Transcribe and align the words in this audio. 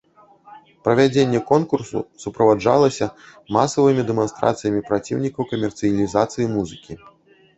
Правядзенне 0.85 1.39
конкурсу 1.49 1.99
суправаджалася 2.23 3.05
масавымі 3.59 4.07
дэманстрацыямі 4.09 4.81
праціўнікаў 4.89 5.43
камерцыялізацыі 5.55 6.49
музыкі. 6.57 6.93